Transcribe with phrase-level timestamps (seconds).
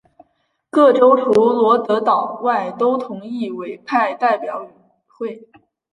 [0.71, 4.69] 各州除罗德岛外都同意委派代表与
[5.05, 5.47] 会。